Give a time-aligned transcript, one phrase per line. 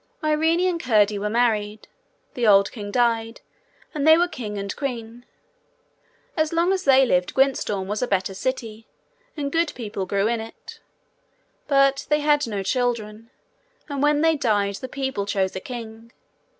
[0.23, 1.87] Irene and Curdie were married.
[2.33, 3.41] The old king died,
[3.93, 5.27] and they were king and queen.
[6.35, 8.87] As long as they lived Gwyntystorm was a better city,
[9.37, 10.79] and good people grew in it.
[11.67, 13.29] But they had no children,
[13.87, 16.11] and when they died the people chose a king.